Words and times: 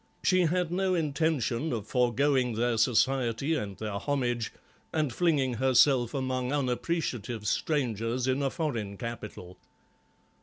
She 0.23 0.45
had 0.47 0.71
no 0.71 0.95
intention 0.95 1.71
of 1.71 1.85
foregoing 1.85 2.53
their 2.55 2.75
society 2.79 3.53
and 3.53 3.77
their 3.77 3.99
homage 3.99 4.51
and 4.91 5.13
flinging 5.13 5.53
herself 5.53 6.15
among 6.15 6.51
unappreciative 6.51 7.45
strangers 7.45 8.25
in 8.27 8.41
a 8.41 8.49
foreign 8.49 8.97
capital. 8.97 9.59